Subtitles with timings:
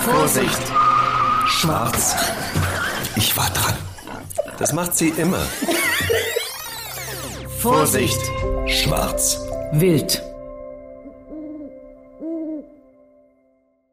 [0.00, 0.72] Vorsicht!
[1.46, 2.16] Schwarz.
[3.16, 3.76] Ich war dran.
[4.58, 5.44] Das macht sie immer.
[7.58, 8.20] Vorsicht!
[8.66, 9.38] Schwarz.
[9.72, 10.22] Wild.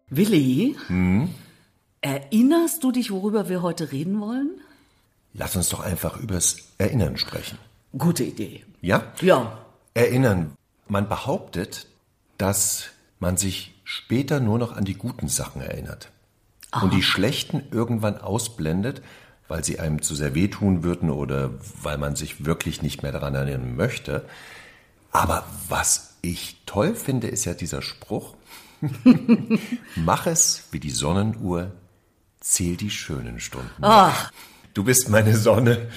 [0.10, 0.78] Willi?
[2.01, 4.62] Erinnerst du dich, worüber wir heute reden wollen?
[5.33, 7.58] Lass uns doch einfach übers Erinnern sprechen.
[7.97, 8.63] Gute Idee.
[8.81, 9.12] Ja?
[9.22, 9.58] Ja.
[9.94, 10.53] Erinnern.
[10.87, 11.87] Man behauptet,
[12.37, 12.85] dass
[13.19, 16.12] man sich später nur noch an die guten Sachen erinnert.
[16.82, 19.02] Und die schlechten irgendwann ausblendet,
[19.48, 21.52] weil sie einem zu sehr wehtun würden oder
[21.82, 24.26] weil man sich wirklich nicht mehr daran erinnern möchte.
[25.12, 28.36] Aber was ich toll finde, ist ja dieser Spruch.
[29.95, 31.72] Mach es wie die Sonnenuhr,
[32.42, 33.72] zähl die schönen Stunden.
[33.81, 34.31] Ach,
[34.76, 35.88] Du bist meine Sonne.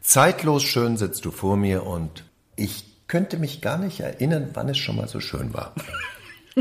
[0.00, 4.78] Zeitlos schön sitzt du vor mir und ich könnte mich gar nicht erinnern, wann es
[4.78, 5.74] schon mal so schön war.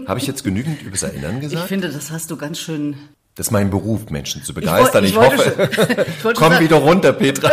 [0.07, 1.67] Habe ich jetzt genügend übers Erinnern ich gesagt?
[1.67, 2.95] finde, das hast du ganz schön.
[3.35, 5.03] Das ist mein Beruf, Menschen zu begeistern.
[5.05, 5.69] Ich, ich wollte hoffe.
[5.73, 7.49] schon- ich wollte Komm sagen- wieder runter, Petra.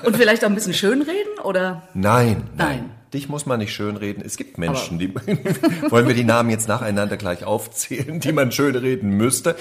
[0.04, 1.82] Und vielleicht auch ein bisschen schönreden, oder?
[1.94, 2.90] Nein, nein, Nein.
[3.12, 4.22] Dich muss man nicht schönreden.
[4.24, 5.12] Es gibt Menschen, die
[5.90, 9.56] wollen wir die Namen jetzt nacheinander gleich aufzählen, die man schönreden müsste.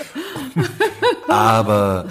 [1.28, 2.06] Aber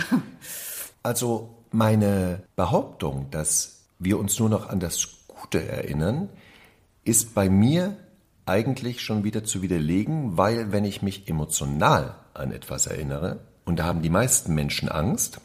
[1.02, 6.28] also meine Behauptung, dass wir uns nur noch an das Gute erinnern,
[7.04, 7.96] ist bei mir
[8.48, 13.84] eigentlich schon wieder zu widerlegen, weil wenn ich mich emotional an etwas erinnere, und da
[13.84, 15.40] haben die meisten Menschen Angst,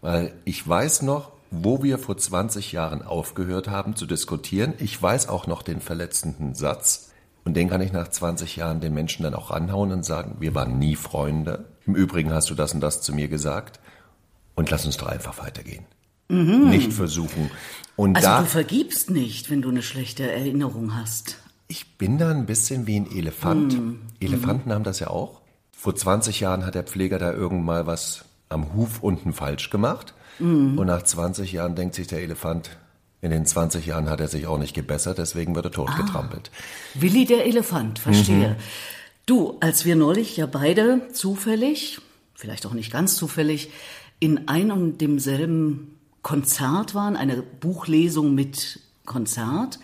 [0.00, 4.74] weil ich weiß noch, wo wir vor 20 Jahren aufgehört haben zu diskutieren.
[4.78, 7.12] Ich weiß auch noch den verletzenden Satz.
[7.44, 10.54] Und den kann ich nach 20 Jahren den Menschen dann auch ranhauen und sagen, wir
[10.54, 11.64] waren nie Freunde.
[11.86, 13.80] Im Übrigen hast du das und das zu mir gesagt.
[14.54, 15.86] Und lass uns doch einfach weitergehen.
[16.28, 17.50] Nicht versuchen.
[17.96, 21.38] Und Also da, du vergibst nicht, wenn du eine schlechte Erinnerung hast.
[21.68, 23.78] Ich bin da ein bisschen wie ein Elefant.
[24.20, 25.40] Elefanten haben das ja auch.
[25.72, 30.14] Vor 20 Jahren hat der Pfleger da irgendwann mal was am Huf unten falsch gemacht.
[30.40, 32.70] Und nach 20 Jahren denkt sich der Elefant,
[33.20, 36.52] in den 20 Jahren hat er sich auch nicht gebessert, deswegen wird er totgetrampelt.
[36.94, 38.56] Willi der Elefant, verstehe.
[39.26, 42.00] Du, als wir neulich ja beide zufällig,
[42.34, 43.70] vielleicht auch nicht ganz zufällig,
[44.20, 49.80] in einem und demselben Konzert waren, eine Buchlesung mit Konzert,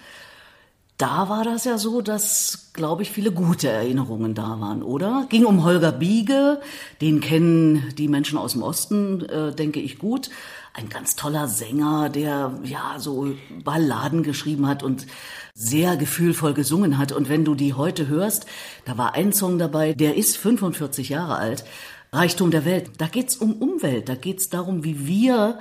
[0.96, 5.26] da war das ja so, dass, glaube ich, viele gute Erinnerungen da waren, oder?
[5.28, 6.60] Ging um Holger Biege,
[7.00, 10.30] den kennen die Menschen aus dem Osten, äh, denke ich, gut.
[10.72, 13.34] Ein ganz toller Sänger, der ja so
[13.64, 15.06] Balladen geschrieben hat und
[15.52, 17.12] sehr gefühlvoll gesungen hat.
[17.12, 18.46] Und wenn du die heute hörst,
[18.84, 21.64] da war ein Song dabei, der ist 45 Jahre alt,
[22.12, 22.90] Reichtum der Welt.
[22.98, 25.58] Da geht's um Umwelt, da geht's darum, wie wir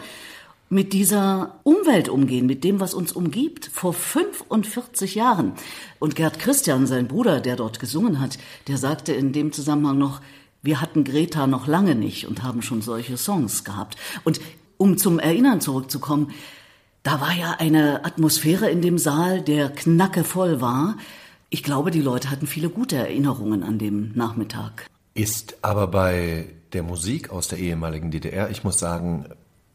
[0.74, 5.54] mit dieser Umwelt umgehen, mit dem, was uns umgibt, vor 45 Jahren.
[6.00, 10.22] Und Gerd Christian, sein Bruder, der dort gesungen hat, der sagte in dem Zusammenhang noch,
[10.64, 13.98] wir hatten Greta noch lange nicht und haben schon solche Songs gehabt.
[14.24, 14.42] Und
[14.78, 16.32] um zum Erinnern zurückzukommen,
[17.04, 20.98] da war ja eine Atmosphäre in dem Saal, der knackevoll war.
[21.50, 24.88] Ich glaube, die Leute hatten viele gute Erinnerungen an dem Nachmittag.
[25.14, 29.26] Ist aber bei der Musik aus der ehemaligen DDR, ich muss sagen,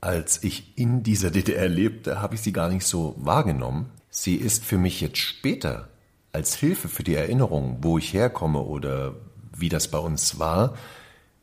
[0.01, 3.91] als ich in dieser DDR lebte, habe ich sie gar nicht so wahrgenommen.
[4.11, 5.89] Sie ist für mich jetzt später
[6.33, 9.15] als Hilfe für die Erinnerung, wo ich herkomme oder
[9.57, 10.75] wie das bei uns war,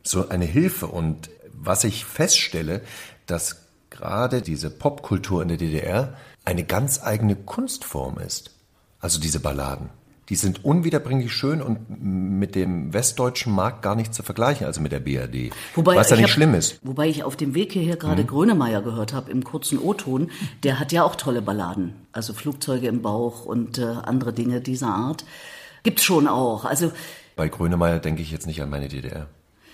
[0.03, 0.87] so eine Hilfe.
[0.87, 2.81] Und was ich feststelle,
[3.25, 8.51] dass gerade diese Popkultur in der DDR eine ganz eigene Kunstform ist.
[8.99, 9.89] Also diese Balladen.
[10.29, 14.91] Die sind unwiederbringlich schön und mit dem westdeutschen Markt gar nicht zu vergleichen, also mit
[14.91, 15.51] der BRD.
[15.75, 16.83] was ja ich nicht hab- schlimm ist.
[16.83, 16.87] Mhm.
[16.89, 20.31] Wobei ich auf dem Weg hierher gerade Grönemeyer gehört habe im kurzen O-Ton.
[20.63, 21.93] Der hat ja auch tolle Balladen.
[22.11, 25.25] Also Flugzeuge im Bauch und äh, andere Dinge dieser Art.
[25.83, 26.65] Gibt's schon auch.
[26.65, 26.91] Also,
[27.35, 29.27] Bei Grönemeyer denke ich jetzt nicht an meine DDR.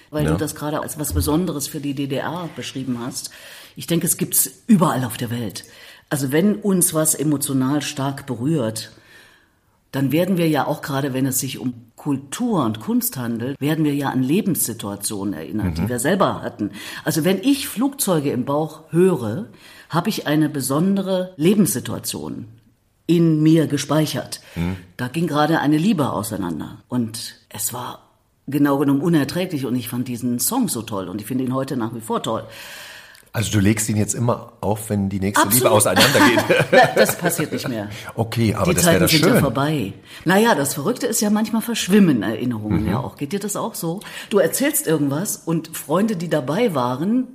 [0.09, 0.31] weil Ja.
[0.31, 3.31] du das gerade als was Besonderes für die DDR beschrieben hast.
[3.78, 5.63] Ich denke, es gibt's überall auf der Welt.
[6.09, 8.91] Also wenn uns was emotional stark berührt,
[9.91, 13.84] dann werden wir ja auch gerade, wenn es sich um Kultur und Kunst handelt, werden
[13.85, 16.72] wir ja an Lebenssituationen erinnert, die wir selber hatten.
[17.03, 19.47] Also wenn ich Flugzeuge im Bauch höre,
[19.90, 22.46] habe ich eine besondere Lebenssituation
[23.05, 24.41] in mir gespeichert.
[24.97, 28.08] Da ging gerade eine Liebe auseinander und es war
[28.47, 31.76] genau genommen unerträglich und ich fand diesen Song so toll und ich finde ihn heute
[31.76, 32.44] nach wie vor toll.
[33.33, 35.63] Also du legst ihn jetzt immer auf, wenn die nächste Absolut.
[35.63, 36.43] Liebe auseinandergeht.
[36.72, 37.89] Na, Das passiert nicht mehr.
[38.16, 39.39] Okay, aber die das wäre Zeiten das sind ja schön.
[39.39, 39.93] vorbei.
[40.25, 42.89] Naja, das Verrückte ist ja manchmal verschwimmen Erinnerungen Mhm.
[42.89, 43.16] ja auch.
[43.16, 44.01] Geht dir das auch so?
[44.29, 47.28] Du erzählst irgendwas und Freunde, die dabei waren,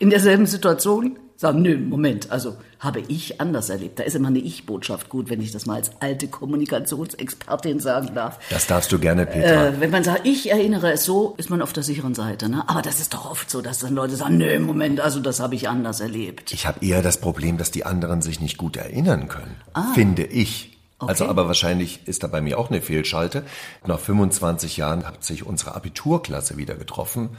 [0.00, 3.98] in derselben Situation, sagen, nö, Moment, also habe ich anders erlebt.
[3.98, 8.38] Da ist immer eine Ich-Botschaft gut, wenn ich das mal als alte Kommunikationsexpertin sagen darf.
[8.50, 9.68] Das darfst du gerne, Petra.
[9.68, 12.48] Äh, wenn man sagt, ich erinnere es so, ist man auf der sicheren Seite.
[12.48, 12.64] Ne?
[12.66, 15.54] Aber das ist doch oft so, dass dann Leute sagen, nö, Moment, also das habe
[15.54, 16.52] ich anders erlebt.
[16.52, 19.56] Ich habe eher das Problem, dass die anderen sich nicht gut erinnern können,
[19.94, 20.78] finde ich.
[20.98, 21.10] Okay.
[21.10, 23.44] Also aber wahrscheinlich ist da bei mir auch eine Fehlschalte.
[23.86, 27.36] Nach 25 Jahren hat sich unsere Abiturklasse wieder getroffen.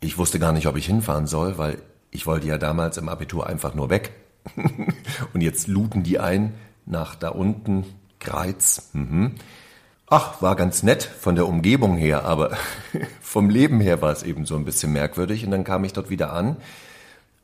[0.00, 1.78] Ich wusste gar nicht, ob ich hinfahren soll, weil
[2.14, 4.12] ich wollte ja damals im Abitur einfach nur weg.
[5.34, 6.54] Und jetzt luden die ein
[6.86, 7.84] nach da unten,
[8.20, 8.90] Greiz.
[8.92, 9.32] Mhm.
[10.06, 12.56] Ach, war ganz nett von der Umgebung her, aber
[13.20, 15.44] vom Leben her war es eben so ein bisschen merkwürdig.
[15.44, 16.56] Und dann kam ich dort wieder an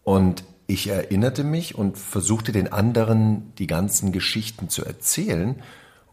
[0.04, 5.60] und ich erinnerte mich und versuchte den anderen die ganzen Geschichten zu erzählen.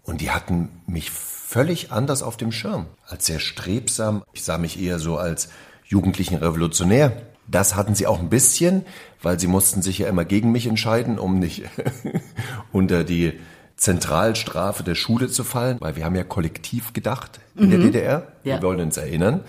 [0.02, 2.88] Und die hatten mich völlig anders auf dem Schirm.
[3.06, 4.24] Als sehr strebsam.
[4.34, 5.50] Ich sah mich eher so als
[5.86, 7.22] jugendlichen Revolutionär.
[7.48, 8.86] Das hatten sie auch ein bisschen,
[9.22, 11.64] weil sie mussten sich ja immer gegen mich entscheiden, um nicht
[12.72, 13.34] unter die
[13.78, 18.28] Zentralstrafe der Schule zu fallen, weil wir haben ja kollektiv gedacht in der DDR.
[18.44, 18.56] Ja.
[18.56, 19.42] Wir wollen uns erinnern.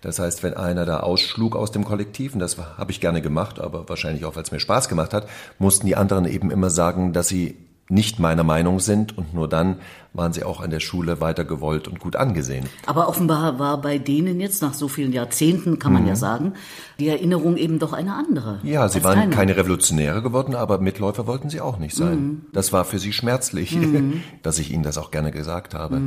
[0.00, 3.60] Das heißt, wenn einer da ausschlug aus dem Kollektiv, und das habe ich gerne gemacht,
[3.60, 5.28] aber wahrscheinlich auch, weil es mir Spaß gemacht hat,
[5.58, 7.56] mussten die anderen eben immer sagen, dass sie
[7.88, 9.76] nicht meiner Meinung sind und nur dann
[10.12, 12.66] waren sie auch an der Schule weiter gewollt und gut angesehen.
[12.86, 16.54] Aber offenbar war bei denen jetzt nach so vielen Jahrzehnten, kann man ja sagen,
[16.98, 18.58] die Erinnerung eben doch eine andere.
[18.62, 18.68] Mhm.
[18.68, 19.34] Ja, sie waren deine.
[19.34, 22.46] keine Revolutionäre geworden, aber Mitläufer wollten sie auch nicht sein.
[22.52, 23.78] Das war für sie schmerzlich,
[24.42, 26.00] dass ich ihnen das auch gerne gesagt habe.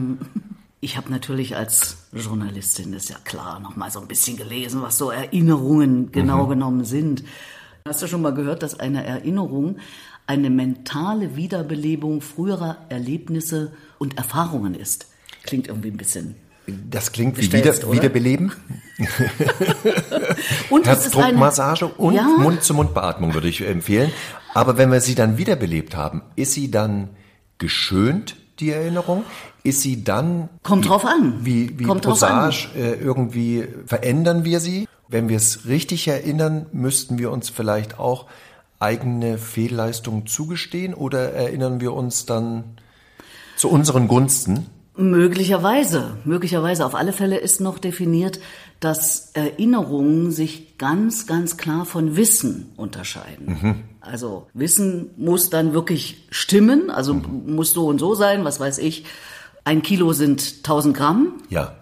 [0.81, 4.81] Ich habe natürlich als Journalistin, das ist ja klar, noch mal so ein bisschen gelesen,
[4.81, 7.23] was so Erinnerungen genau genommen sind.
[7.85, 9.77] Hast du schon mal gehört, dass eine Erinnerung
[10.29, 15.07] eine mentale Wiederbelebung früherer Erlebnisse und Erfahrungen ist?
[15.43, 16.35] Klingt irgendwie ein bisschen.
[16.87, 17.73] Das klingt wie wieder?
[17.91, 18.51] Wiederbeleben.
[20.69, 22.27] Und es ist eine, Herzdruckmassage und Ja.
[22.37, 24.11] Mund-zu-Mund-Beatmung würde ich empfehlen.
[24.53, 27.09] Aber wenn wir sie dann wiederbelebt haben, ist sie dann
[27.57, 29.23] geschönt, die Erinnerung?
[29.63, 31.39] Ist sie dann Kommt drauf an.
[31.43, 32.03] wie, wie Kommt.
[32.03, 34.87] Posage, äh, irgendwie verändern wir sie?
[35.07, 38.27] Wenn wir es richtig erinnern, müssten wir uns vielleicht auch
[38.79, 42.63] eigene Fehlleistungen zugestehen oder erinnern wir uns dann
[43.55, 44.67] zu unseren Gunsten?
[44.95, 46.85] Möglicherweise, möglicherweise.
[46.85, 48.39] Auf alle Fälle ist noch definiert,
[48.79, 53.85] dass Erinnerungen sich ganz, ganz klar von Wissen unterscheiden.
[54.01, 59.05] Also Wissen muss dann wirklich stimmen, also muss so und so sein, was weiß ich.
[59.63, 61.33] Ein Kilo sind 1000 Gramm.
[61.49, 61.75] Ja.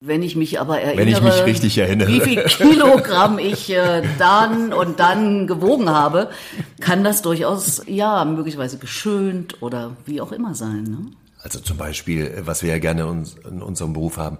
[0.00, 2.08] Wenn ich mich aber erinnere, Wenn ich mich richtig erinnere.
[2.08, 6.28] wie viel Kilogramm ich äh, dann und dann gewogen habe,
[6.80, 10.84] kann das durchaus, ja, möglicherweise geschönt oder wie auch immer sein.
[10.84, 10.98] Ne?
[11.42, 14.38] Also zum Beispiel, was wir ja gerne uns- in unserem Beruf haben,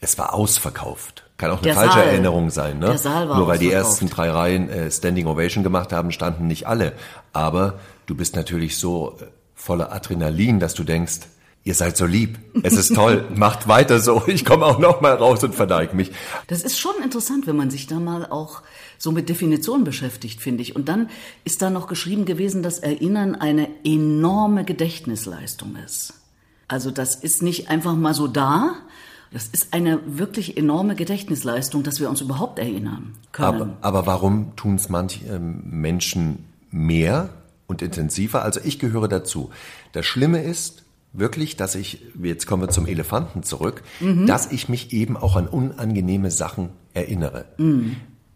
[0.00, 1.22] es war ausverkauft.
[1.36, 2.08] Kann auch eine Der falsche Saal.
[2.08, 2.78] Erinnerung sein.
[2.80, 2.86] Ne?
[2.86, 6.46] Der Saal war Nur weil die ersten drei Reihen äh, Standing Ovation gemacht haben, standen
[6.48, 6.92] nicht alle.
[7.32, 7.74] Aber
[8.06, 9.24] du bist natürlich so äh,
[9.54, 11.20] voller Adrenalin, dass du denkst,
[11.66, 15.14] ihr seid so lieb, es ist toll, macht weiter so, ich komme auch noch mal
[15.14, 16.12] raus und verneige mich.
[16.46, 18.62] Das ist schon interessant, wenn man sich da mal auch
[18.98, 20.76] so mit Definitionen beschäftigt, finde ich.
[20.76, 21.10] Und dann
[21.44, 26.14] ist da noch geschrieben gewesen, dass Erinnern eine enorme Gedächtnisleistung ist.
[26.68, 28.76] Also das ist nicht einfach mal so da.
[29.32, 33.60] Das ist eine wirklich enorme Gedächtnisleistung, dass wir uns überhaupt erinnern können.
[33.60, 37.30] Aber, aber warum tun es manche ähm, Menschen mehr
[37.66, 38.44] und intensiver?
[38.44, 39.50] Also ich gehöre dazu.
[39.92, 40.85] Das Schlimme ist
[41.18, 43.82] wirklich, dass ich, jetzt kommen wir zum Elefanten zurück,
[44.26, 47.46] dass ich mich eben auch an unangenehme Sachen erinnere.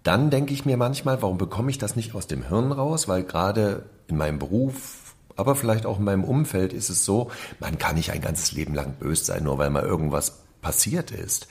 [0.03, 3.07] Dann denke ich mir manchmal, warum bekomme ich das nicht aus dem Hirn raus?
[3.07, 7.79] Weil gerade in meinem Beruf, aber vielleicht auch in meinem Umfeld ist es so, man
[7.79, 11.49] kann nicht ein ganzes Leben lang böse sein, nur weil mal irgendwas passiert ist.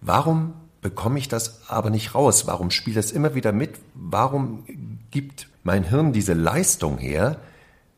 [0.00, 2.46] Warum bekomme ich das aber nicht raus?
[2.46, 3.78] Warum spielt das immer wieder mit?
[3.94, 4.64] Warum
[5.10, 7.38] gibt mein Hirn diese Leistung her,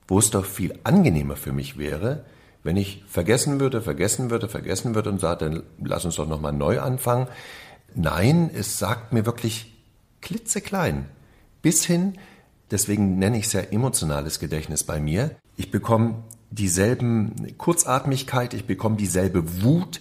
[0.06, 2.24] wo es doch viel angenehmer für mich wäre,
[2.66, 6.52] wenn ich vergessen würde, vergessen würde, vergessen würde und sage, dann lass uns doch nochmal
[6.52, 7.28] neu anfangen.
[7.94, 9.72] Nein, es sagt mir wirklich
[10.20, 11.06] klitzeklein.
[11.62, 12.18] Bis hin,
[12.70, 15.36] deswegen nenne ich es ja emotionales Gedächtnis bei mir.
[15.56, 20.00] Ich bekomme dieselben Kurzatmigkeit, ich bekomme dieselbe Wut.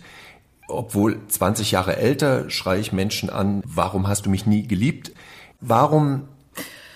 [0.67, 5.12] Obwohl 20 Jahre älter schreie ich Menschen an, warum hast du mich nie geliebt?
[5.62, 6.27] Warum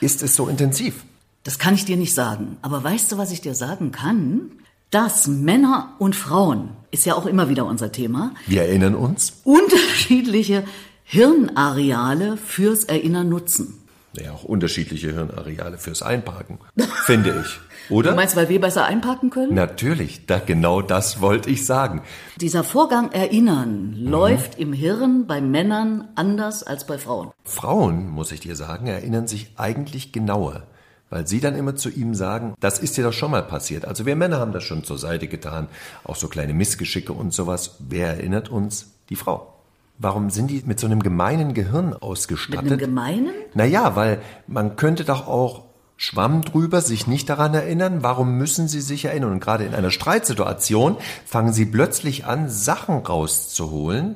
[0.01, 1.05] ist es so intensiv?
[1.43, 2.57] Das kann ich dir nicht sagen.
[2.63, 4.51] Aber weißt du, was ich dir sagen kann?
[4.91, 9.41] Dass Männer und Frauen, ist ja auch immer wieder unser Thema, Wir erinnern uns.
[9.43, 10.63] unterschiedliche
[11.03, 13.75] Hirnareale fürs Erinnern nutzen.
[14.13, 16.57] Ja, auch unterschiedliche Hirnareale fürs Einparken,
[17.05, 17.59] finde ich.
[17.91, 18.11] Oder?
[18.11, 19.53] Du meinst, weil wir besser einpacken können?
[19.53, 22.01] Natürlich, da, genau das wollte ich sagen.
[22.41, 27.29] Dieser Vorgang Erinnern läuft im Hirn bei Männern anders als bei Frauen.
[27.43, 30.63] Frauen, muss ich dir sagen, erinnern sich eigentlich genauer.
[31.09, 33.85] Weil sie dann immer zu ihm sagen, das ist dir doch schon mal passiert.
[33.85, 35.67] Also wir Männer haben das schon zur Seite getan,
[36.03, 37.77] auch so kleine Missgeschicke und sowas.
[37.79, 38.91] Wer erinnert uns?
[39.09, 39.55] Die Frau.
[39.97, 42.63] Warum sind die mit so einem gemeinen Gehirn ausgestattet?
[42.63, 43.33] Mit einem gemeinen?
[43.53, 45.63] Naja, weil man könnte doch auch
[45.97, 48.01] Schwamm drüber, sich nicht daran erinnern.
[48.01, 49.33] Warum müssen sie sich erinnern?
[49.33, 54.15] Und gerade in einer Streitsituation fangen sie plötzlich an, Sachen rauszuholen,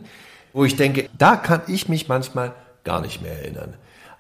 [0.54, 2.54] wo ich denke, da kann ich mich manchmal
[2.86, 3.74] gar nicht mehr erinnern.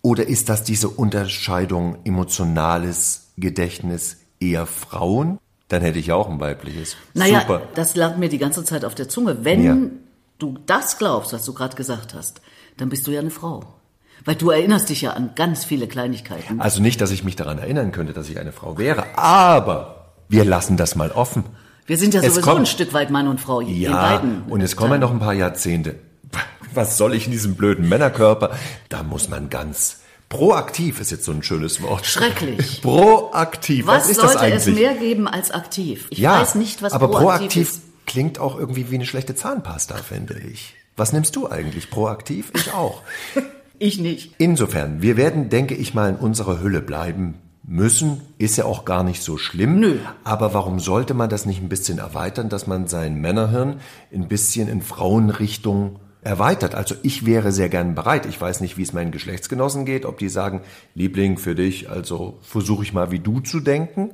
[0.05, 5.39] Oder ist das diese Unterscheidung emotionales Gedächtnis eher Frauen?
[5.69, 6.97] Dann hätte ich auch ein weibliches.
[7.13, 7.61] Naja, Super.
[7.73, 9.43] das lag mir die ganze Zeit auf der Zunge.
[9.45, 9.77] Wenn Ja.
[10.39, 12.41] du das glaubst, was du gerade gesagt hast,
[12.77, 13.63] dann bist du ja eine Frau.
[14.25, 16.59] Weil du erinnerst dich ja an ganz viele Kleinigkeiten.
[16.61, 20.45] Also nicht, dass ich mich daran erinnern könnte, dass ich eine Frau wäre, aber wir
[20.45, 21.43] lassen das mal offen.
[21.85, 24.43] Wir sind ja Es sowieso kommt- ein Stück weit Mann und Frau in Ja, beiden.
[24.43, 25.95] und es kommen ja noch ein paar Jahrzehnte.
[26.73, 28.57] Was soll ich in diesem blöden Männerkörper?
[28.89, 29.97] Da muss man ganz
[30.33, 32.05] proaktiv ist jetzt so ein schönes Wort.
[32.05, 32.81] Schrecklich.
[32.81, 33.85] Proaktiv.
[33.85, 34.67] Was, Was ist das sollte eigentlich?
[34.67, 36.07] es mehr geben als aktiv?
[36.09, 39.95] Ich ja, weiß nicht, was aber proaktiv, proaktiv klingt auch irgendwie wie eine schlechte Zahnpasta,
[39.97, 40.73] finde ich.
[40.95, 41.89] Was nimmst du eigentlich?
[41.89, 42.51] Proaktiv?
[42.55, 43.01] Ich auch.
[43.79, 44.35] Ich nicht.
[44.37, 48.21] Insofern, wir werden, denke ich mal, in unserer Hülle bleiben müssen.
[48.37, 49.79] Ist ja auch gar nicht so schlimm.
[49.79, 49.97] Nö.
[50.23, 53.81] Aber warum sollte man das nicht ein bisschen erweitern, dass man sein Männerhirn
[54.13, 56.75] ein bisschen in Frauenrichtung erweitert?
[56.75, 58.25] Also ich wäre sehr gern bereit.
[58.25, 60.61] Ich weiß nicht, wie es meinen Geschlechtsgenossen geht, ob die sagen,
[60.95, 64.11] Liebling, für dich, also versuche ich mal wie du zu denken.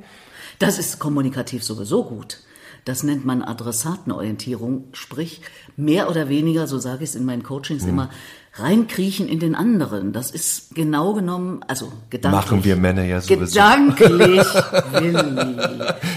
[0.59, 2.39] Das ist kommunikativ sowieso gut.
[2.85, 5.41] Das nennt man Adressatenorientierung, sprich
[5.75, 7.89] mehr oder weniger, so sage ich es in meinen Coachings Hm.
[7.89, 8.09] immer,
[8.55, 10.11] reinkriechen in den anderen.
[10.11, 12.41] Das ist genau genommen, also gedanklich.
[12.45, 13.45] Machen wir Männer ja sowieso.
[13.53, 14.41] Gedanklich,
[14.93, 15.57] Willi.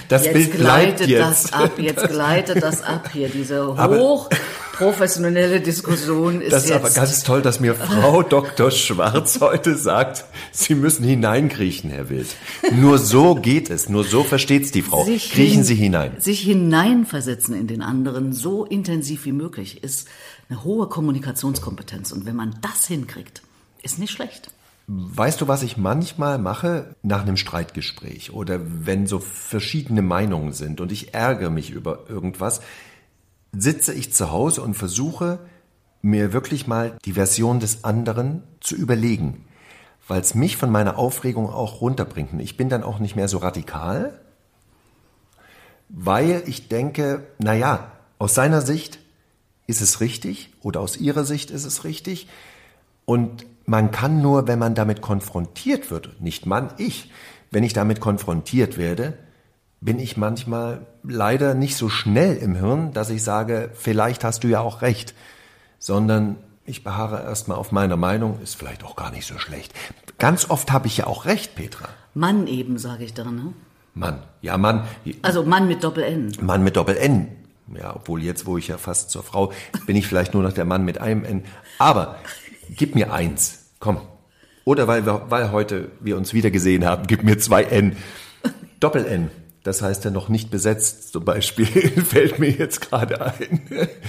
[0.08, 1.20] Das jetzt Bild gleitet jetzt.
[1.22, 3.28] das ab, jetzt gleitet das ab hier.
[3.28, 3.98] Diese Aber-
[4.86, 6.78] hochprofessionelle Diskussion ist Das ist jetzt...
[6.84, 8.70] aber ganz toll, dass mir Frau Dr.
[8.70, 12.28] Schwarz heute sagt, Sie müssen hineinkriechen, Herr Wild.
[12.72, 15.04] Nur so geht es, nur so versteht's die Frau.
[15.04, 16.12] Kriechen hin- Sie hinein.
[16.20, 20.08] Sich hineinversetzen in den anderen so intensiv wie möglich ist
[20.48, 22.12] eine hohe Kommunikationskompetenz.
[22.12, 23.42] Und wenn man das hinkriegt,
[23.82, 24.50] ist nicht schlecht.
[24.88, 30.80] Weißt du, was ich manchmal mache nach einem Streitgespräch oder wenn so verschiedene Meinungen sind
[30.80, 32.60] und ich ärgere mich über irgendwas,
[33.56, 35.38] sitze ich zu Hause und versuche
[36.00, 39.44] mir wirklich mal die Version des anderen zu überlegen,
[40.08, 42.32] weil es mich von meiner Aufregung auch runterbringt.
[42.32, 44.20] Und ich bin dann auch nicht mehr so radikal,
[45.88, 48.98] weil ich denke, na ja, aus seiner Sicht
[49.66, 52.28] ist es richtig oder aus ihrer Sicht ist es richtig
[53.04, 57.10] und man kann nur, wenn man damit konfrontiert wird, nicht man, ich,
[57.50, 59.16] wenn ich damit konfrontiert werde,
[59.82, 64.48] bin ich manchmal leider nicht so schnell im Hirn, dass ich sage, vielleicht hast du
[64.48, 65.12] ja auch recht,
[65.78, 69.74] sondern ich beharre erstmal auf meiner Meinung, ist vielleicht auch gar nicht so schlecht.
[70.18, 71.88] Ganz oft habe ich ja auch recht, Petra.
[72.14, 73.34] Mann eben, sage ich dann.
[73.34, 73.52] Ne?
[73.94, 74.84] Mann, ja Mann,
[75.22, 76.32] Also Mann mit Doppel-N.
[76.40, 77.28] Mann mit Doppel-N.
[77.76, 79.52] Ja, obwohl jetzt, wo ich ja fast zur Frau,
[79.86, 81.44] bin ich vielleicht nur noch der Mann mit einem N.
[81.78, 82.18] Aber
[82.70, 84.00] gib mir eins, komm.
[84.64, 87.96] Oder weil wir, weil heute wir uns wieder gesehen haben, gib mir zwei N.
[88.78, 89.30] Doppel-N.
[89.64, 91.66] Das heißt ja noch nicht besetzt, zum Beispiel,
[92.04, 93.60] fällt mir jetzt gerade ein.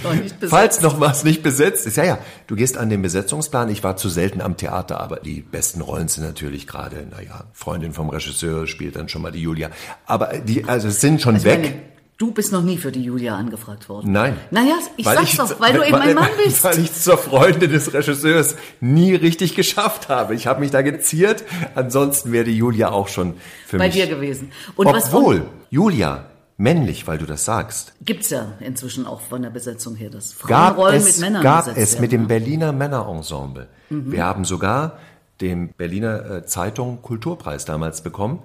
[0.02, 0.50] Noch nicht besetzt.
[0.50, 2.18] Falls noch was nicht besetzt ist, ja, ja,
[2.48, 3.68] du gehst an den Besetzungsplan.
[3.68, 7.92] Ich war zu selten am Theater, aber die besten Rollen sind natürlich gerade, naja, Freundin
[7.92, 9.70] vom Regisseur spielt dann schon mal die Julia.
[10.06, 11.93] Aber die, also es sind schon Ich weg.
[12.18, 14.12] Du bist noch nie für die Julia angefragt worden.
[14.12, 14.36] Nein.
[14.50, 16.62] Naja, ich sag's doch, weil du eben weil, ein Mann bist.
[16.64, 20.34] Weil ich zur Freundin des Regisseurs nie richtig geschafft habe.
[20.34, 21.44] Ich habe mich da geziert.
[21.74, 23.34] Ansonsten wäre die Julia auch schon
[23.66, 23.94] für Bei mich.
[23.94, 24.52] dir gewesen.
[24.76, 29.50] Und was Obwohl, Julia, männlich, weil du das sagst, gibt's ja inzwischen auch von der
[29.50, 32.00] Besetzung her, dass Frauenrollen es, mit Männern gab es werden.
[32.00, 33.68] mit dem Berliner Männerensemble.
[33.90, 34.98] Wir haben sogar
[35.40, 38.38] den Berliner äh, Zeitung Kulturpreis damals bekommen.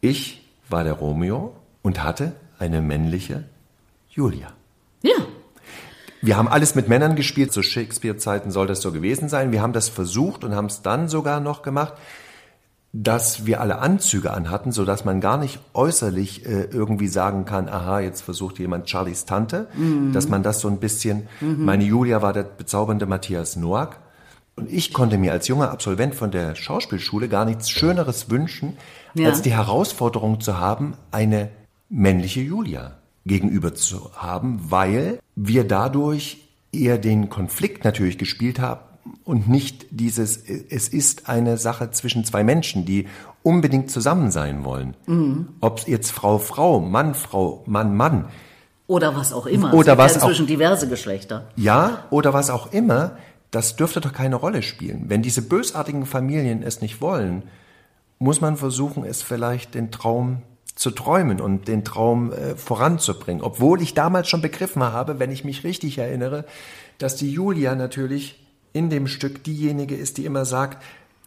[0.00, 3.44] Ich war der Romeo und hatte eine männliche
[4.10, 4.48] Julia.
[5.02, 5.14] Ja,
[6.20, 9.52] Wir haben alles mit Männern gespielt, zu Shakespeare-Zeiten soll das so gewesen sein.
[9.52, 11.94] Wir haben das versucht und haben es dann sogar noch gemacht,
[12.92, 18.00] dass wir alle Anzüge anhatten, sodass man gar nicht äußerlich äh, irgendwie sagen kann, aha,
[18.00, 19.68] jetzt versucht jemand Charlies Tante,
[20.12, 23.98] dass man das so ein bisschen, meine Julia war der bezaubernde Matthias Noack
[24.56, 28.76] und ich konnte mir als junger Absolvent von der Schauspielschule gar nichts Schöneres wünschen,
[29.14, 29.28] Ja.
[29.28, 31.50] als die Herausforderung zu haben, eine
[31.88, 38.80] männliche Julia gegenüber zu haben, weil wir dadurch eher den Konflikt natürlich gespielt haben
[39.24, 43.06] und nicht dieses, es ist eine Sache zwischen zwei Menschen, die
[43.42, 45.48] unbedingt zusammen sein wollen.
[45.60, 48.26] Ob jetzt Frau, Frau, Mann, Frau, Mann, Mann,
[48.86, 49.74] oder was auch immer.
[49.74, 51.48] Oder es was ja auch- inzwischen diverse Geschlechter.
[51.56, 53.18] ja, oder was auch immer,
[53.50, 55.04] das dürfte doch keine Rolle spielen.
[55.08, 57.42] Wenn diese bösartigen Familien es nicht wollen
[58.20, 60.42] muss man versuchen, es vielleicht den Traum
[60.78, 63.42] zu träumen und den Traum äh, voranzubringen.
[63.42, 66.44] Obwohl ich damals schon begriffen habe, wenn ich mich richtig erinnere,
[66.98, 70.80] dass die Julia natürlich in dem Stück diejenige ist, die immer sagt,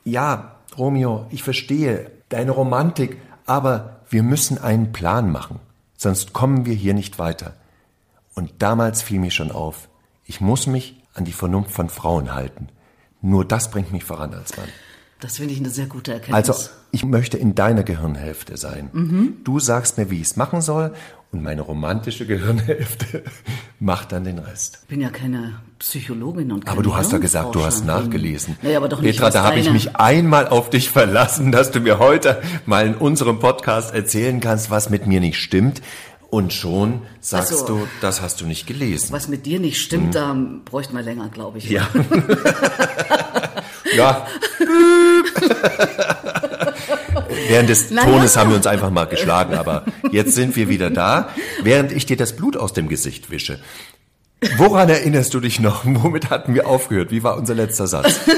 [0.05, 5.59] ja, Romeo, ich verstehe deine Romantik, aber wir müssen einen Plan machen,
[5.97, 7.55] sonst kommen wir hier nicht weiter.
[8.33, 9.89] Und damals fiel mir schon auf,
[10.23, 12.69] ich muss mich an die Vernunft von Frauen halten.
[13.21, 14.69] Nur das bringt mich voran als Mann.
[15.21, 16.49] Das finde ich eine sehr gute Erkenntnis.
[16.49, 18.89] Also, ich möchte in deiner Gehirnhälfte sein.
[18.91, 19.37] Mhm.
[19.43, 20.93] Du sagst mir, wie ich es machen soll,
[21.31, 23.23] und meine romantische Gehirnhälfte
[23.79, 24.79] macht dann den Rest.
[24.81, 28.57] Ich bin ja keine Psychologin und keine Aber du hast ja gesagt, du hast nachgelesen.
[28.61, 31.79] Naja, aber doch nicht, Petra, da habe ich mich einmal auf dich verlassen, dass du
[31.79, 35.81] mir heute mal in unserem Podcast erzählen kannst, was mit mir nicht stimmt.
[36.29, 37.65] Und schon sagst Ach so.
[37.67, 39.11] du, das hast du nicht gelesen.
[39.11, 41.69] Was mit dir nicht stimmt, da bräuchte man länger, glaube ich.
[41.69, 41.89] Ja.
[43.95, 44.25] ja.
[47.47, 50.89] Während des Na Tones haben wir uns einfach mal geschlagen, aber jetzt sind wir wieder
[50.89, 51.29] da,
[51.63, 53.59] während ich dir das Blut aus dem Gesicht wische.
[54.57, 55.85] Woran erinnerst du dich noch?
[55.85, 57.11] Womit hatten wir aufgehört?
[57.11, 58.19] Wie war unser letzter Satz?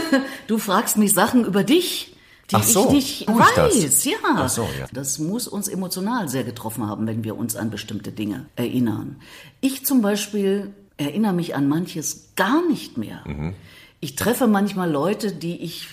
[0.47, 2.17] Du fragst mich Sachen über dich,
[2.51, 3.81] die Ach so, ich nicht ich das?
[3.81, 4.03] weiß.
[4.03, 4.17] Ja.
[4.35, 4.87] Ach so, ja.
[4.91, 9.21] Das muss uns emotional sehr getroffen haben, wenn wir uns an bestimmte Dinge erinnern.
[9.61, 13.21] Ich zum Beispiel erinnere mich an manches gar nicht mehr.
[13.25, 13.53] Mhm.
[14.03, 15.87] Ich treffe manchmal Leute, die ich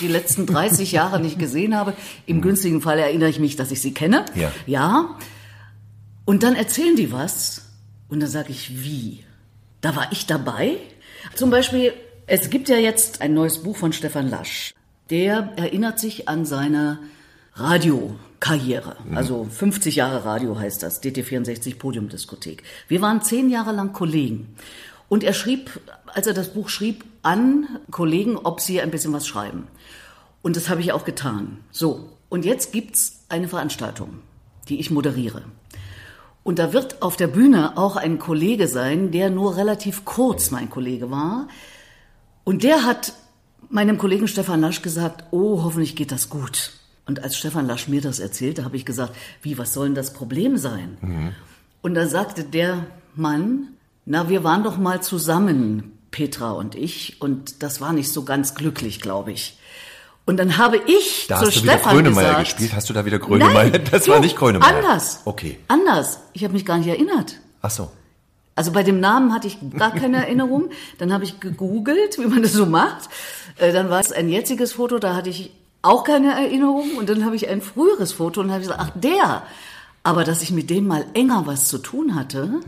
[0.00, 1.94] die letzten 30 Jahre nicht gesehen habe.
[2.26, 4.26] Im günstigen Fall erinnere ich mich, dass ich sie kenne.
[4.34, 4.40] Mhm.
[4.42, 4.52] Ja.
[4.66, 5.18] Ja.
[6.26, 7.70] Und dann erzählen die was.
[8.10, 9.24] Und dann sage ich, wie?
[9.80, 10.76] Da war ich dabei?
[11.34, 11.94] Zum Beispiel,
[12.26, 14.74] es gibt ja jetzt ein neues Buch von Stefan Lasch.
[15.08, 16.98] Der erinnert sich an seine
[17.54, 18.96] Radiokarriere.
[19.14, 22.64] Also 50 Jahre Radio heißt das, DT64 Podiumdiskothek.
[22.86, 24.54] Wir waren zehn Jahre lang Kollegen.
[25.08, 29.26] Und er schrieb, als er das Buch schrieb, an Kollegen, ob sie ein bisschen was
[29.26, 29.68] schreiben.
[30.42, 31.58] Und das habe ich auch getan.
[31.70, 34.20] So, und jetzt gibt's eine Veranstaltung,
[34.68, 35.42] die ich moderiere.
[36.42, 40.70] Und da wird auf der Bühne auch ein Kollege sein, der nur relativ kurz mein
[40.70, 41.48] Kollege war.
[42.44, 43.12] Und der hat
[43.68, 46.72] meinem Kollegen Stefan Lasch gesagt, oh, hoffentlich geht das gut.
[47.04, 50.12] Und als Stefan Lasch mir das erzählte, habe ich gesagt, wie, was soll denn das
[50.12, 50.96] Problem sein?
[51.82, 53.68] Und da sagte der Mann,
[54.06, 58.54] na, wir waren doch mal zusammen, Petra und ich, und das war nicht so ganz
[58.54, 59.58] glücklich, glaube ich.
[60.24, 62.74] Und dann habe ich Da zu hast du wieder Grönemeyer gesagt, gespielt.
[62.74, 63.70] Hast du da wieder Grönemeyer?
[63.70, 64.74] Nein, das du, war nicht Grönemeyer.
[64.76, 65.20] Anders.
[65.24, 65.58] Okay.
[65.68, 66.20] Anders.
[66.32, 67.36] Ich habe mich gar nicht erinnert.
[67.62, 67.90] Ach so.
[68.56, 70.70] Also bei dem Namen hatte ich gar keine Erinnerung.
[70.98, 73.08] Dann habe ich gegoogelt, wie man das so macht.
[73.58, 76.96] Äh, Dann war es ein jetziges Foto, da hatte ich auch keine Erinnerung.
[76.96, 79.42] Und dann habe ich ein früheres Foto und habe gesagt, ach der.
[80.02, 82.60] Aber dass ich mit dem mal enger was zu tun hatte,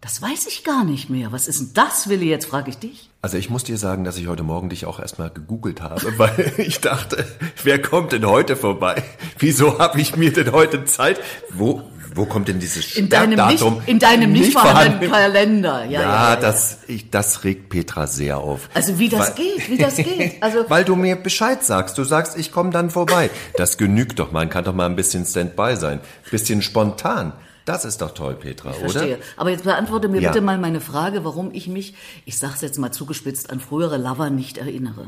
[0.00, 1.32] das weiß ich gar nicht mehr.
[1.32, 2.28] Was ist denn das, Willi?
[2.28, 3.10] Jetzt frage ich dich.
[3.20, 6.52] Also ich muss dir sagen, dass ich heute Morgen dich auch erstmal gegoogelt habe, weil
[6.58, 7.26] ich dachte,
[7.64, 9.02] wer kommt denn heute vorbei?
[9.38, 11.20] Wieso habe ich mir denn heute Zeit?
[11.50, 11.82] Wo,
[12.14, 15.10] wo kommt denn dieses In deinem nicht, in deinem nicht, vorhandenen vorhanden?
[15.10, 15.84] Kalender.
[15.86, 18.68] Ja, Ja, ja, ja, das, ich, das regt Petra sehr auf.
[18.74, 20.34] Also wie das Weil- geht, wie das geht.
[20.40, 21.98] Also Weil du mir Bescheid sagst.
[21.98, 23.30] Du sagst, ich komme dann vorbei.
[23.56, 24.30] Das genügt doch.
[24.30, 25.98] Man kann doch mal ein bisschen Standby sein.
[26.30, 27.32] Bisschen spontan.
[27.68, 29.16] Das ist doch toll, Petra, Verstehe.
[29.16, 29.24] oder?
[29.36, 30.30] Aber jetzt beantworte mir Ja.
[30.30, 34.30] bitte mal meine Frage, warum ich mich, ich sag's jetzt mal zugespitzt, an frühere Lover
[34.30, 35.04] nicht erinnere.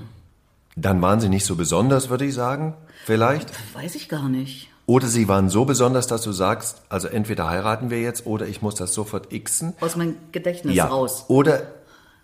[0.77, 2.75] Dann waren sie nicht so besonders, würde ich sagen.
[3.07, 3.51] Vielleicht.
[3.75, 4.69] Weiß ich gar nicht.
[4.87, 8.61] Oder sie waren so besonders, dass du sagst, also entweder heiraten wir jetzt oder ich
[8.61, 9.73] muss das sofort xen.
[9.81, 10.87] Aus meinem Gedächtnis Ja.
[10.87, 11.25] raus.
[11.29, 11.63] Oder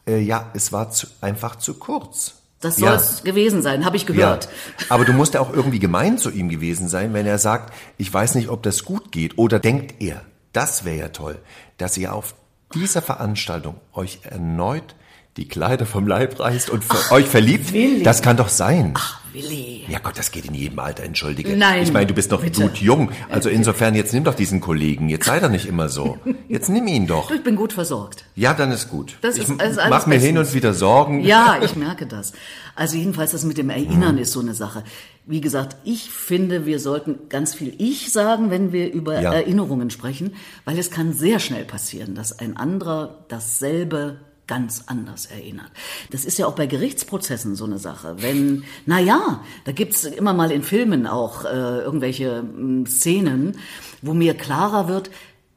[0.07, 2.35] äh, ja, es war zu, einfach zu kurz.
[2.61, 2.95] Das soll Ja.
[2.95, 4.45] es gewesen sein, habe ich gehört.
[4.45, 4.87] Ja.
[4.89, 8.13] Aber du musst ja auch irgendwie gemein zu ihm gewesen sein, wenn er sagt, ich
[8.13, 9.37] weiß nicht, ob das gut geht.
[9.39, 11.39] Oder denkt er, das wäre ja toll,
[11.79, 12.35] dass ihr auf
[12.75, 14.95] dieser Veranstaltung euch erneut
[15.37, 17.73] die Kleider vom Leib reißt und für euch verliebt.
[17.73, 18.03] Willi.
[18.03, 18.95] Das kann doch sein.
[18.97, 19.85] Ach, Willi.
[19.87, 21.55] Ja Gott, das geht in jedem Alter, entschuldige.
[21.57, 22.61] Nein, Ich meine, du bist noch bitte.
[22.61, 23.11] blutjung.
[23.29, 25.11] Also insofern, jetzt nimm doch diesen Kollegen.
[25.11, 26.19] Jetzt sei doch nicht immer so.
[26.49, 27.29] Jetzt nimm ihn doch.
[27.29, 28.25] Du, ich bin gut versorgt.
[28.35, 29.19] Ja, dann ist gut.
[29.21, 30.49] Das ich ist- alles mach mir hin bestens.
[30.49, 31.21] und wieder Sorgen.
[31.21, 32.33] Ja, ich merke das.
[32.75, 33.69] Also jedenfalls das mit dem.
[33.69, 34.85] Erinnern ist so eine Sache.
[35.27, 39.35] Wie gesagt, ich finde, wir sollten ganz viel Ich sagen, wenn wir über Ja.
[39.35, 45.71] Erinnerungen sprechen, weil es kann sehr schnell passieren, dass ein anderer dasselbe ganz anders erinnert.
[46.11, 48.17] Das ist ja auch bei Gerichtsprozessen so eine Sache.
[48.19, 53.59] Wenn, na ja, da gibt's immer mal in Filmen auch äh, irgendwelche mh, Szenen,
[54.03, 55.11] wo mir klarer wird,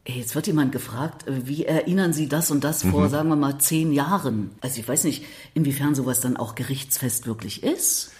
[0.05, 3.59] jetzt wird jemand gefragt, äh, wie erinnern Sie das und das vor, sagen wir mal,
[3.59, 4.51] zehn Jahren?
[4.61, 8.11] Also ich weiß nicht, inwiefern sowas dann auch gerichtsfest wirklich ist.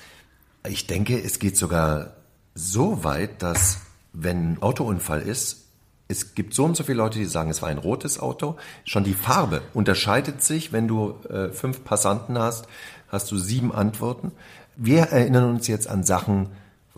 [0.68, 2.18] Ich denke, es geht sogar
[2.54, 3.80] so weit, dass
[4.14, 5.69] wenn ein Autounfall ist,
[6.10, 8.58] es gibt so und so viele Leute, die sagen, es war ein rotes Auto.
[8.84, 10.74] Schon die Farbe unterscheidet sich.
[10.74, 12.68] Wenn du äh, fünf Passanten hast,
[13.08, 14.34] hast du sieben Antworten.
[14.76, 16.50] Wir erinnern uns jetzt an Sachen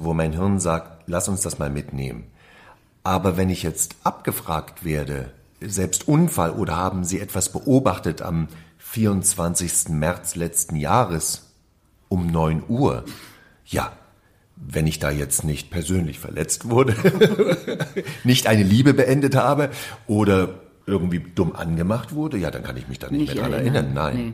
[0.04, 2.26] wo mein Hirn sagt, lass uns das mal mitnehmen.
[3.04, 8.48] Aber wenn ich jetzt abgefragt werde, selbst Unfall oder haben Sie etwas beobachtet am
[8.80, 9.90] 24.
[9.90, 11.52] März letzten Jahres
[12.10, 13.06] um 9 Uhr?
[13.66, 13.94] Ja,
[14.66, 16.96] wenn ich da jetzt nicht persönlich verletzt wurde,
[18.24, 19.70] nicht eine Liebe beendet habe
[20.08, 23.54] oder irgendwie dumm angemacht wurde, ja, dann kann ich mich da nicht, nicht mehr dran
[23.54, 23.94] erinnern.
[23.94, 24.16] Nein.
[24.16, 24.34] Nee.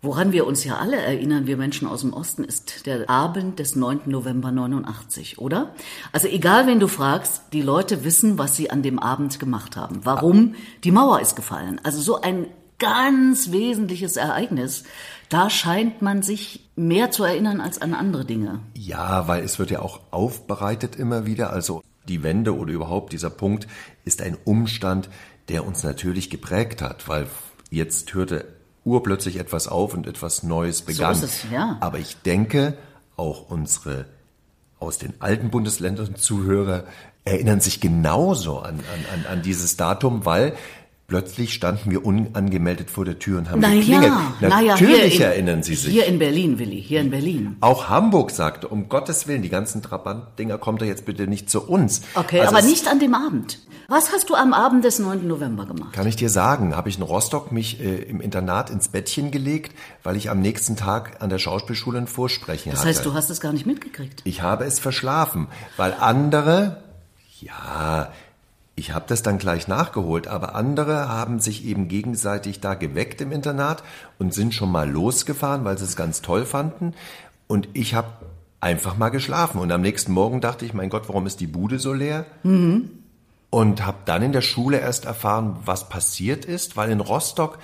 [0.00, 3.74] Woran wir uns ja alle erinnern, wir Menschen aus dem Osten, ist der Abend des
[3.74, 4.02] 9.
[4.06, 5.74] November 89, oder?
[6.12, 10.00] Also egal, wen du fragst, die Leute wissen, was sie an dem Abend gemacht haben.
[10.04, 10.54] Warum?
[10.84, 11.80] Die Mauer ist gefallen.
[11.82, 12.46] Also so ein
[12.78, 14.84] ganz wesentliches Ereignis.
[15.28, 18.60] Da scheint man sich mehr zu erinnern als an andere Dinge.
[18.74, 21.52] Ja, weil es wird ja auch aufbereitet immer wieder.
[21.52, 23.66] Also die Wende oder überhaupt dieser Punkt
[24.04, 25.10] ist ein Umstand,
[25.48, 27.26] der uns natürlich geprägt hat, weil
[27.70, 28.46] jetzt hörte
[28.84, 31.14] urplötzlich etwas auf und etwas Neues begann.
[31.14, 31.76] So ist es, ja.
[31.80, 32.78] Aber ich denke,
[33.16, 34.06] auch unsere
[34.78, 36.84] aus den alten Bundesländern Zuhörer
[37.24, 40.54] erinnern sich genauso an, an, an, an dieses Datum, weil
[41.10, 44.12] Plötzlich standen wir unangemeldet vor der Tür und haben na geklingelt.
[44.42, 45.90] Ja, Natürlich in, erinnern Sie sich.
[45.90, 47.56] Hier in Berlin, Willi, hier in Berlin.
[47.60, 51.62] Auch Hamburg sagte, um Gottes Willen, die ganzen Trabant-Dinger kommt da jetzt bitte nicht zu
[51.66, 52.02] uns.
[52.14, 53.58] Okay, also aber nicht an dem Abend.
[53.88, 55.26] Was hast du am Abend des 9.
[55.26, 55.94] November gemacht?
[55.94, 59.74] Kann ich dir sagen, habe ich in Rostock mich äh, im Internat ins Bettchen gelegt,
[60.02, 62.88] weil ich am nächsten Tag an der Schauspielschule ein Vorsprechen das hatte.
[62.90, 64.20] Das heißt, du hast es gar nicht mitgekriegt?
[64.24, 65.46] Ich habe es verschlafen,
[65.78, 66.82] weil andere,
[67.40, 68.12] ja,
[68.78, 73.32] ich habe das dann gleich nachgeholt, aber andere haben sich eben gegenseitig da geweckt im
[73.32, 73.82] Internat
[74.18, 76.94] und sind schon mal losgefahren, weil sie es ganz toll fanden.
[77.48, 78.08] Und ich habe
[78.60, 79.60] einfach mal geschlafen.
[79.60, 82.24] Und am nächsten Morgen dachte ich, mein Gott, warum ist die Bude so leer?
[82.42, 82.90] Mhm.
[83.50, 87.58] Und habe dann in der Schule erst erfahren, was passiert ist, weil in Rostock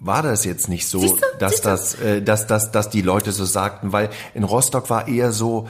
[0.00, 3.92] war das jetzt nicht so, dass das, äh, dass, dass, dass die Leute so sagten,
[3.92, 5.68] weil in Rostock war eher so,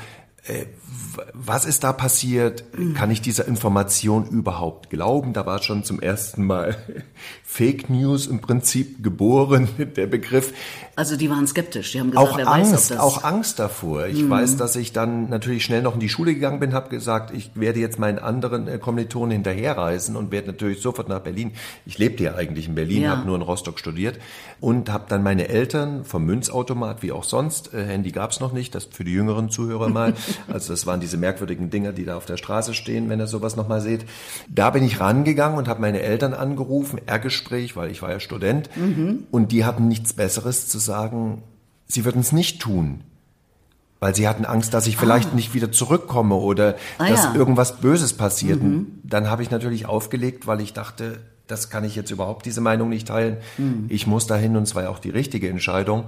[1.34, 2.64] was ist da passiert?
[2.94, 5.32] Kann ich dieser Information überhaupt glauben?
[5.32, 6.76] Da war schon zum ersten Mal
[7.44, 10.52] Fake News im Prinzip geboren, der Begriff.
[10.96, 13.58] Also die waren skeptisch, die haben gesagt, auch wer Angst, weiß, ob das auch Angst
[13.58, 14.06] davor.
[14.06, 14.30] Ich mhm.
[14.30, 17.50] weiß, dass ich dann natürlich schnell noch in die Schule gegangen bin, habe gesagt, ich
[17.54, 21.52] werde jetzt meinen anderen äh, Kommilitonen hinterherreisen und werde natürlich sofort nach Berlin.
[21.86, 23.10] Ich lebte ja eigentlich in Berlin, ja.
[23.10, 24.18] habe nur in Rostock studiert
[24.60, 28.74] und habe dann meine Eltern vom Münzautomat wie auch sonst, äh, Handy gab's noch nicht,
[28.74, 30.14] das für die jüngeren Zuhörer mal.
[30.48, 33.56] also das waren diese merkwürdigen Dinger, die da auf der Straße stehen, wenn ihr sowas
[33.56, 34.06] noch mal seht.
[34.48, 38.70] Da bin ich rangegangen und habe meine Eltern angerufen, Ergespräch, weil ich war ja Student
[38.76, 39.24] mhm.
[39.30, 41.42] und die hatten nichts Besseres zu sagen,
[41.86, 43.00] sie würden es nicht tun.
[44.00, 45.34] Weil sie hatten Angst, dass ich vielleicht ah.
[45.34, 47.34] nicht wieder zurückkomme oder ah, dass ja.
[47.34, 48.62] irgendwas Böses passiert.
[48.62, 49.00] Mhm.
[49.02, 52.90] Dann habe ich natürlich aufgelegt, weil ich dachte, das kann ich jetzt überhaupt diese Meinung
[52.90, 53.38] nicht teilen.
[53.56, 53.86] Mhm.
[53.88, 56.04] Ich muss dahin und es war ja auch die richtige Entscheidung,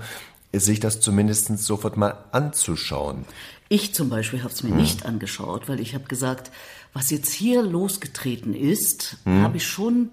[0.53, 3.25] sich das zumindest sofort mal anzuschauen.
[3.69, 4.81] Ich zum Beispiel habe es mir mhm.
[4.81, 6.51] nicht angeschaut, weil ich habe gesagt,
[6.93, 9.43] was jetzt hier losgetreten ist, mhm.
[9.43, 10.11] habe ich schon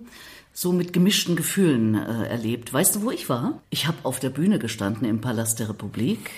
[0.53, 2.73] so mit gemischten Gefühlen äh, erlebt.
[2.73, 3.61] Weißt du, wo ich war?
[3.69, 6.29] Ich habe auf der Bühne gestanden im Palast der Republik.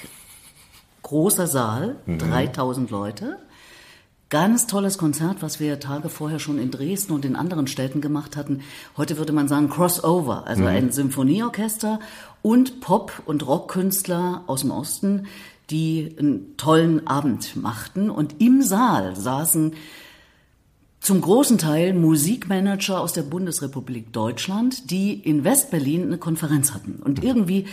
[1.04, 2.20] Großer Saal, mhm.
[2.20, 3.38] 3000 Leute.
[4.30, 8.38] Ganz tolles Konzert, was wir Tage vorher schon in Dresden und in anderen Städten gemacht
[8.38, 8.62] hatten.
[8.96, 10.68] Heute würde man sagen Crossover, also mhm.
[10.68, 12.00] ein Symphonieorchester
[12.44, 15.26] und Pop- und Rockkünstler aus dem Osten,
[15.72, 18.12] die einen tollen Abend machten.
[18.12, 19.74] Und im Saal saßen
[21.00, 27.02] zum großen Teil Musikmanager aus der Bundesrepublik Deutschland, die in Westberlin eine Konferenz hatten.
[27.04, 27.66] Und irgendwie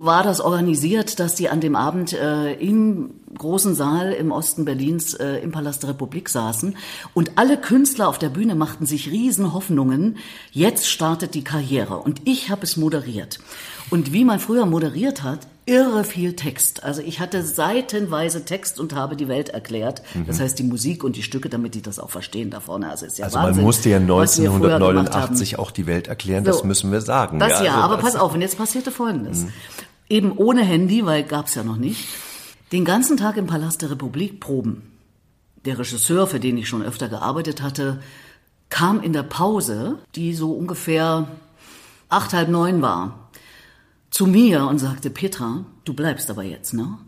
[0.00, 5.14] war das organisiert, dass die an dem Abend äh, im großen Saal im Osten Berlins
[5.14, 6.76] äh, im Palast der Republik saßen
[7.14, 10.16] und alle Künstler auf der Bühne machten sich riesen Hoffnungen.
[10.50, 13.38] Jetzt startet die Karriere und ich habe es moderiert.
[13.90, 16.82] Und wie man früher moderiert hat, irre viel Text.
[16.84, 20.02] Also ich hatte seitenweise Text und habe die Welt erklärt.
[20.14, 20.26] Mhm.
[20.26, 22.88] Das heißt die Musik und die Stücke, damit die das auch verstehen da vorne.
[22.88, 26.64] Also, ist ja also Wahnsinn, man musste ja 1989 auch die Welt erklären, so, das
[26.64, 27.38] müssen wir sagen.
[27.38, 29.44] Das ja, ja also aber pass auf, und jetzt passierte Folgendes.
[29.44, 29.52] Mhm.
[30.08, 32.04] Eben ohne Handy, weil gab's ja noch nicht.
[32.72, 34.92] Den ganzen Tag im Palast der Republik proben.
[35.64, 38.00] Der Regisseur, für den ich schon öfter gearbeitet hatte,
[38.68, 41.26] kam in der Pause, die so ungefähr
[42.08, 43.30] acht, halb neun war,
[44.10, 46.98] zu mir und sagte, Petra, du bleibst aber jetzt, ne?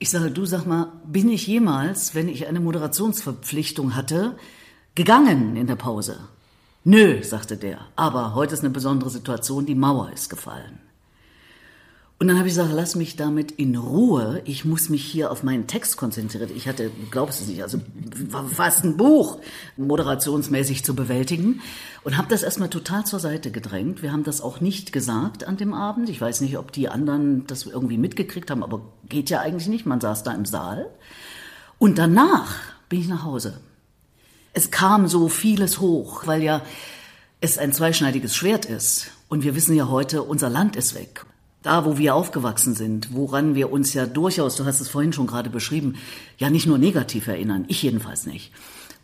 [0.00, 4.36] Ich sage, du sag mal, bin ich jemals, wenn ich eine Moderationsverpflichtung hatte,
[4.96, 6.18] gegangen in der Pause?
[6.82, 10.80] Nö, sagte der, aber heute ist eine besondere Situation, die Mauer ist gefallen.
[12.20, 14.42] Und dann habe ich gesagt, lass mich damit in Ruhe.
[14.44, 16.50] Ich muss mich hier auf meinen Text konzentrieren.
[16.56, 17.80] Ich hatte, du glaubst es nicht, also
[18.52, 19.38] fast ein Buch
[19.76, 21.60] moderationsmäßig zu bewältigen
[22.02, 24.02] und habe das erstmal total zur Seite gedrängt.
[24.02, 26.08] Wir haben das auch nicht gesagt an dem Abend.
[26.08, 29.86] Ich weiß nicht, ob die anderen das irgendwie mitgekriegt haben, aber geht ja eigentlich nicht.
[29.86, 30.90] Man saß da im Saal.
[31.78, 32.56] Und danach
[32.88, 33.60] bin ich nach Hause.
[34.54, 36.62] Es kam so vieles hoch, weil ja
[37.40, 39.12] es ein zweischneidiges Schwert ist.
[39.28, 41.24] Und wir wissen ja heute, unser Land ist weg.
[41.62, 45.26] Da, wo wir aufgewachsen sind, woran wir uns ja durchaus, du hast es vorhin schon
[45.26, 45.96] gerade beschrieben,
[46.38, 47.64] ja nicht nur negativ erinnern.
[47.68, 48.52] Ich jedenfalls nicht.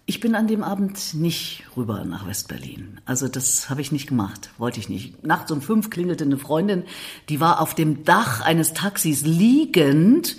[0.07, 3.01] Ich bin an dem Abend nicht rüber nach Westberlin.
[3.07, 5.25] Also das habe ich nicht gemacht, wollte ich nicht.
[5.25, 6.85] Nachts um fünf klingelte eine Freundin,
[7.31, 10.37] die war auf dem Dach eines Taxis liegend,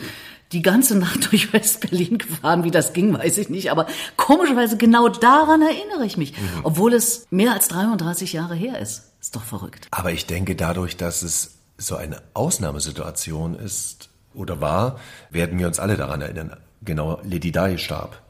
[0.51, 2.63] die ganze Nacht durch Westberlin gefahren.
[2.63, 3.71] Wie das ging, weiß ich nicht.
[3.71, 6.59] Aber komischerweise genau daran erinnere ich mich, mhm.
[6.61, 9.11] obwohl es mehr als 33 Jahre her ist.
[9.19, 9.87] Ist doch verrückt.
[9.89, 15.79] Aber ich denke, dadurch, dass es so eine Ausnahmesituation ist oder war, werden wir uns
[15.79, 16.57] alle daran erinnern.
[16.81, 18.21] Genau, Lady Di starb.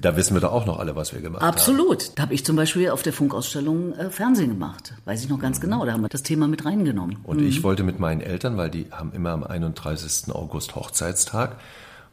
[0.00, 1.80] Da wissen wir doch auch noch alle, was wir gemacht Absolut.
[1.80, 1.92] haben.
[1.92, 2.18] Absolut.
[2.18, 4.92] Da habe ich zum Beispiel auf der Funkausstellung äh, Fernsehen gemacht.
[5.06, 5.62] Weiß ich noch ganz mhm.
[5.62, 5.86] genau.
[5.86, 7.18] Da haben wir das Thema mit reingenommen.
[7.22, 7.46] Und mhm.
[7.46, 10.34] ich wollte mit meinen Eltern, weil die haben immer am 31.
[10.34, 11.56] August Hochzeitstag,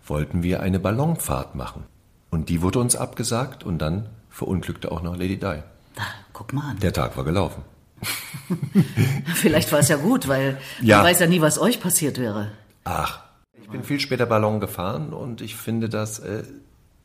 [0.06, 1.84] wollten wir eine Ballonfahrt machen.
[2.30, 5.62] Und die wurde uns abgesagt und dann verunglückte auch noch Lady Di.
[5.96, 6.80] Da, guck mal an.
[6.80, 7.64] Der Tag war gelaufen.
[9.36, 10.98] Vielleicht war es ja gut, weil ja.
[10.98, 12.52] man weiß ja nie, was euch passiert wäre.
[12.84, 13.24] Ach,
[13.62, 16.44] ich bin viel später Ballon gefahren und ich finde das äh,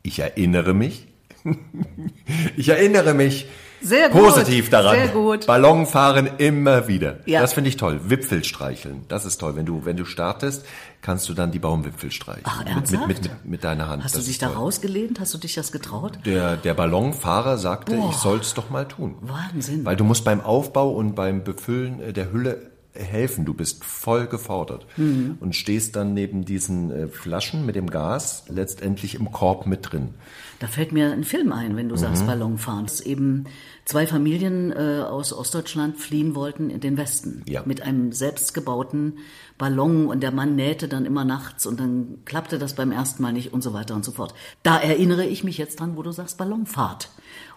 [0.03, 1.07] ich erinnere mich.
[2.57, 3.47] ich erinnere mich
[3.81, 4.95] sehr gut, positiv daran.
[4.95, 5.45] Sehr gut.
[5.45, 7.19] Ballonfahren immer wieder.
[7.25, 7.41] Ja.
[7.41, 7.99] Das finde ich toll.
[8.05, 9.05] Wipfel streicheln.
[9.07, 9.55] Das ist toll.
[9.55, 10.65] Wenn du, wenn du startest,
[11.01, 12.45] kannst du dann die Baumwipfel streicheln.
[12.45, 13.07] Ach, ernsthaft?
[13.07, 14.03] Mit, mit, mit, mit deiner Hand.
[14.03, 15.19] Hast das du dich da rausgelehnt?
[15.19, 16.19] Hast du dich das getraut?
[16.25, 18.09] Der, der Ballonfahrer sagte, Boah.
[18.09, 19.15] ich soll es doch mal tun.
[19.21, 19.85] Wahnsinn.
[19.85, 23.45] Weil du musst beim Aufbau und beim Befüllen der Hülle helfen.
[23.45, 25.37] Du bist voll gefordert mhm.
[25.39, 30.15] und stehst dann neben diesen äh, Flaschen mit dem Gas letztendlich im Korb mit drin.
[30.59, 31.99] Da fällt mir ein Film ein, wenn du mhm.
[31.99, 32.85] sagst Ballonfahren.
[32.85, 33.45] Dass eben
[33.85, 37.63] zwei Familien äh, aus Ostdeutschland fliehen wollten in den Westen ja.
[37.65, 39.19] mit einem selbstgebauten
[39.57, 43.33] Ballon und der Mann nähte dann immer nachts und dann klappte das beim ersten Mal
[43.33, 44.33] nicht und so weiter und so fort.
[44.61, 47.09] Da erinnere ich mich jetzt dran, wo du sagst Ballonfahrt.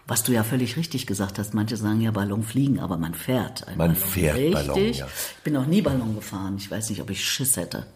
[0.07, 3.67] Was du ja völlig richtig gesagt hast, manche sagen ja Ballon fliegen, aber man fährt.
[3.67, 3.97] man Ballon.
[3.97, 4.53] fährt richtig.
[4.53, 5.07] Ballon, ja.
[5.07, 6.57] Ich bin noch nie Ballon gefahren.
[6.57, 7.87] Ich weiß nicht, ob ich Schiss hätte.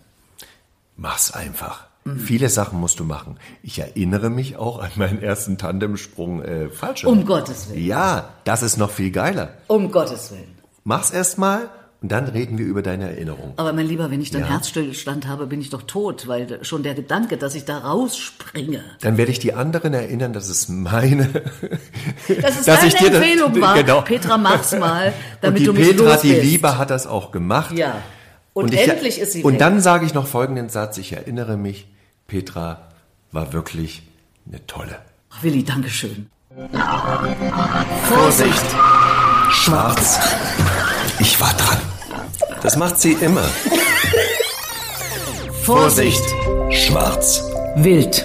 [0.97, 1.89] Mach's einfach.
[2.07, 2.21] Mhm.
[2.21, 3.39] Viele Sachen musst du machen.
[3.63, 7.13] Ich erinnere mich auch an meinen ersten Tandemsprung äh, Fallschirm.
[7.13, 7.85] Um Gottes Willen.
[7.85, 9.55] Ja, das ist noch viel geiler.
[9.67, 10.57] Um Gottes Willen.
[10.85, 11.69] Mach's erst mal
[12.01, 13.55] und dann reden wir über deine Erinnerung.
[13.57, 14.49] Aber mein Lieber, wenn ich dann ja.
[14.51, 18.85] Herzstillstand habe, bin ich doch tot, weil schon der Gedanke, dass ich da rausspringe.
[19.01, 21.29] Dann werde ich die anderen erinnern, dass es meine,
[22.29, 23.75] dass es dass deine ich dir Empfehlung das, war.
[23.75, 24.01] Genau.
[24.03, 27.77] Petra, mach's mal, damit und du mich Petra, die Liebe, hat das auch gemacht.
[27.77, 28.03] Ja.
[28.53, 29.59] Und, und endlich ich, ist sie Und weg.
[29.59, 31.89] dann sage ich noch folgenden Satz: Ich erinnere mich,
[32.27, 32.89] Petra
[33.33, 34.03] war wirklich
[34.47, 34.99] eine tolle.
[35.31, 36.31] Ach, Willi, Dankeschön.
[38.09, 38.65] Vorsicht!
[39.51, 40.19] Schwarz.
[41.19, 41.79] Ich war dran.
[42.63, 43.49] Das macht sie immer.
[45.63, 46.25] Vorsicht!
[46.71, 47.43] Schwarz.
[47.77, 48.25] Wild.